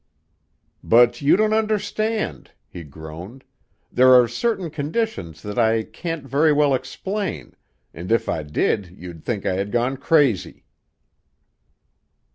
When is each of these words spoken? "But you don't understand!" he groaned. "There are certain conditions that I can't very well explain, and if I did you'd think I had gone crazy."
"But 0.83 1.21
you 1.21 1.37
don't 1.37 1.53
understand!" 1.53 2.53
he 2.67 2.83
groaned. 2.83 3.43
"There 3.91 4.19
are 4.19 4.27
certain 4.27 4.71
conditions 4.71 5.43
that 5.43 5.59
I 5.59 5.83
can't 5.83 6.27
very 6.27 6.51
well 6.51 6.73
explain, 6.73 7.53
and 7.93 8.11
if 8.11 8.27
I 8.27 8.41
did 8.41 8.95
you'd 8.97 9.23
think 9.23 9.45
I 9.45 9.53
had 9.53 9.71
gone 9.71 9.97
crazy." 9.97 10.65